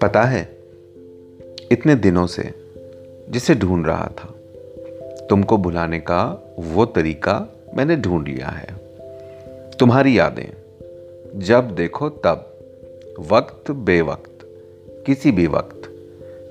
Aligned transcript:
पता 0.00 0.22
है, 0.22 0.56
इतने 1.72 1.94
दिनों 1.94 2.26
से 2.26 2.54
जिसे 3.30 3.54
ढूंढ 3.54 3.86
रहा 3.86 4.06
था, 4.06 4.34
तुमको 5.30 5.56
भुलाने 5.56 6.00
का 6.00 6.54
वो 6.58 6.86
तरीका 6.86 7.48
मैंने 7.74 7.96
ढूंढ 7.96 8.28
लिया 8.28 8.48
है। 8.48 8.66
तुम्हारी 9.78 10.18
यादें, 10.18 10.52
जब 11.40 11.74
देखो 11.74 12.08
तब, 12.08 12.58
वक्त 13.20 13.70
बेवक्त, 13.70 14.38
किसी 15.06 15.32
भी 15.32 15.46
वक्त, 15.46 15.82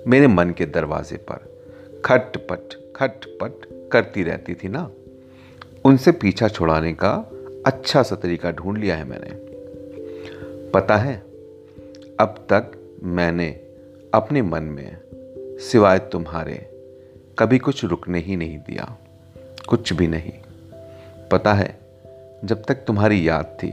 मेरे 0.08 0.28
मन 0.28 0.50
के 0.50 0.66
दरवाजे 0.66 1.18
पर 1.18 1.64
खटपट 2.06 2.94
खटपट 2.96 3.90
करती 3.92 4.24
रहती 4.24 4.54
थी 4.54 4.68
ना, 4.68 4.92
उनसे 5.86 6.12
पीछा 6.12 6.48
छुड़ाने 6.48 6.94
का 6.94 7.32
अच्छा 7.66 8.04
सा 8.04 8.16
तरीका 8.16 8.52
ढूंढ 8.52 8.78
लिया 8.78 8.96
है 8.96 9.04
मैंने। 9.04 9.30
पता 10.70 10.98
है, 10.98 11.16
अब 12.20 12.36
तक 12.50 12.72
मैंने 13.04 13.50
अपने 14.14 14.42
मन 14.42 14.64
में 14.64 14.98
सिवाय 15.60 16.00
तुम्हारे 16.00 16.70
कभी 17.40 17.60
कुछ 17.60 17.86
रुकने 17.86 18.20
ही 18.20 18.36
नहीं 18.36 18.58
दिया, 18.58 18.98
कुछ 19.68 19.94
भी 19.94 20.08
नहीं। 20.08 20.34
पता 21.32 21.54
है, 21.54 21.80
जब 22.46 22.64
तक 22.64 22.76
तुम्हारी 22.76 23.30
याद 23.30 23.58
थी, 23.64 23.72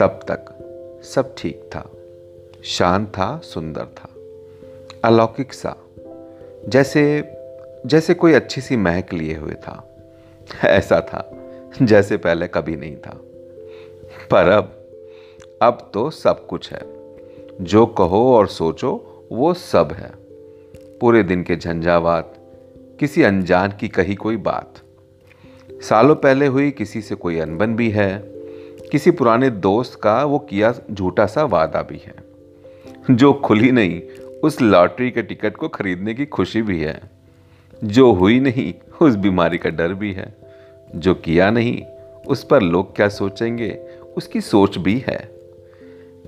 तब 0.00 0.20
तक 0.30 0.50
सब 1.04 1.34
ठीक 1.38 1.62
था, 1.62 1.90
शांत 2.64 3.08
था, 3.08 3.38
सुंदर 3.38 3.84
था, 3.84 4.08
अलौकिक 5.04 5.52
सा, 5.52 5.76
जैसे 6.68 7.32
जैसे 7.86 8.14
कोई 8.14 8.32
अच्छी 8.32 8.60
सी 8.60 8.76
महक 8.76 9.12
लिए 9.12 9.36
हुए 9.36 9.54
था, 9.54 9.96
ऐसा 10.64 11.00
था। 11.00 11.43
जैसे 11.82 12.16
पहले 12.16 12.46
कभी 12.46 12.76
नहीं 12.76 12.96
था। 12.96 13.20
पर 14.30 14.48
अब 14.48 14.80
अब 15.62 15.90
तो 15.94 16.10
सब 16.10 16.46
कुछ 16.46 16.72
है। 16.72 16.80
जो 17.60 17.86
कहो 17.86 18.36
और 18.36 18.48
सोचो, 18.48 19.24
वो 19.32 19.54
सब 19.54 19.88
है। 19.92 20.12
पूरे 21.00 21.22
दिन 21.22 21.42
के 21.42 21.56
झंझावात, 21.56 22.34
किसी 23.00 23.22
अनजान 23.22 23.72
की 23.80 23.88
कही 23.88 24.14
कोई 24.14 24.36
बात। 24.36 24.74
सालों 25.82 26.14
पहले 26.14 26.46
हुई 26.46 26.70
किसी 26.70 27.02
से 27.02 27.14
कोई 27.14 27.38
अनबन 27.38 27.76
भी 27.76 27.90
है। 27.90 28.22
किसी 28.92 29.10
पुराने 29.10 29.50
दोस्त 29.50 30.00
का 30.00 30.24
वो 30.24 30.38
किया 30.38 30.74
झूठा 30.92 31.26
सा 31.26 31.44
वादा 31.44 31.82
भी 31.82 32.02
है। 32.06 32.14
जो 33.10 33.32
खुली 33.32 33.72
नहीं, 33.72 34.02
उस 34.42 34.62
लॉटरी 34.62 35.10
के 35.10 35.22
टिकट 35.22 35.56
को 35.56 35.68
खरीदने 35.68 36.14
की 36.14 36.26
खुशी 36.26 36.62
भी 36.62 36.80
है। 36.80 37.00
जो 37.84 38.12
हुई 38.12 38.40
नहीं, 38.40 38.74
उस 39.02 39.14
बीमारी 39.14 39.58
का 39.58 39.70
डर 39.70 39.94
भी 39.94 40.12
है। 40.12 40.43
जो 40.94 41.14
किया 41.14 41.50
नहीं, 41.50 41.82
उस 42.26 42.44
पर 42.44 42.62
लोग 42.62 42.96
क्या 42.96 43.08
सोचेंगे? 43.08 43.78
उसकी 44.16 44.40
सोच 44.40 44.78
भी 44.78 45.04
है। 45.08 45.30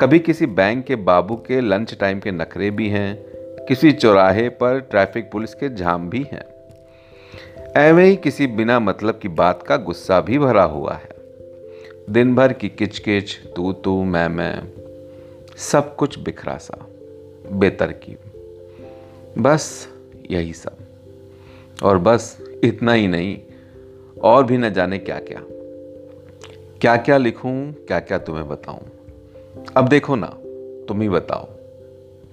कभी 0.01 0.19
किसी 0.19 0.47
बैंक 0.47 0.85
के 0.85 0.97
बाबू 0.97 1.37
के 1.37 1.61
लंच 1.61 1.97
टाइम 2.01 2.21
के 2.21 2.31
नखरे 2.31 2.71
भी 2.71 2.89
हैं, 2.89 3.25
किसी 3.67 3.93
चौराहे 3.93 4.49
पर 4.49 4.81
ट्रैफ़िक 4.81 5.31
पुलिस 5.33 5.55
के 5.55 5.75
जाम 5.75 6.11
भी 6.11 6.27
हैं। 6.33 6.45
ऐवे 7.77 8.05
ही 8.05 8.17
किसी 8.17 8.47
बिना 8.47 8.81
मतलब 8.81 9.19
की 9.19 9.29
बात 9.29 9.63
का 9.63 9.77
गुस्सा 9.77 10.21
भी 10.21 10.39
भरा 10.39 10.65
हुआ 10.65 10.95
है। 10.95 11.09
दिन 12.11 12.35
भर 12.35 12.53
की 12.53 12.69
किचकिच, 12.69 13.37
तू 13.57 13.73
तू, 13.73 14.05
मैं 14.05 14.29
मैं, 14.29 14.63
सब 15.57 15.97
कुछ 15.97 16.19
बिखरा 16.19 16.57
सा, 16.57 16.87
बेतरकीब। 17.53 18.19
बस 19.39 19.89
यही 20.31 20.53
सब। 20.53 20.77
और 21.83 21.99
बस 21.99 22.39
इतना 22.65 22.93
ही 22.93 23.09
नहीं 23.09 23.39
और 24.23 24.45
भी 24.45 24.59
न 24.59 24.71
जाने 24.71 24.99
क्या 24.99 25.19
क्या 25.19 25.43
क्या 26.81 26.97
क्या 26.97 27.17
लिखूं 27.17 27.73
क्या 27.73 28.01
क्या 28.01 28.19
तुम्हें 28.19 28.49
बताऊँ। 28.49 28.81
अब 29.77 29.89
देखो 29.89 30.17
ना, 30.17 30.27
तुम 30.89 31.01
ही 31.01 31.09
बताओ। 31.09 31.45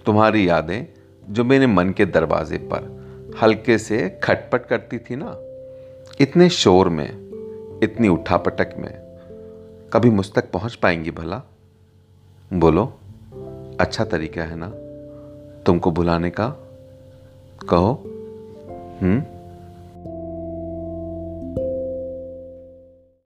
तुम्हारी 0.05 0.49
यादें 0.49 0.85
जो 1.29 1.43
मेरे 1.43 1.67
मन 1.67 1.89
के 1.89 2.05
दरवाजे 2.05 2.57
पर 2.57 3.03
हल्के 3.41 3.77
से 3.77 4.19
खटपट 4.23 4.65
करती 4.65 4.97
थी 4.97 5.15
ना, 5.15 5.37
इतने 6.21 6.49
शोर 6.49 6.89
में, 6.89 7.09
इतनी 7.83 8.07
उठापटक 8.07 8.75
में, 8.77 8.93
कभी 9.93 10.09
मुझ 10.09 10.33
तक 10.33 10.51
पहुँच 10.51 10.75
पाएँगी 10.75 11.11
भला? 11.11 11.41
बोलो 12.53 12.93
अच्छा 13.79 14.05
तरीका 14.05 14.43
है 14.43 14.55
ना, 14.55 14.69
तुमको 15.63 15.91
बुलाने 15.91 16.29
का? 16.29 16.47
कहो 17.69 17.93
हम्म? 19.01 19.32